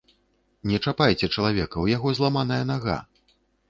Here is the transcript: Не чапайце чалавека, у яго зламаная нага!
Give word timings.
Не 0.71 0.79
чапайце 0.85 1.31
чалавека, 1.37 1.77
у 1.87 1.93
яго 1.95 2.09
зламаная 2.19 2.63
нага! 2.75 3.03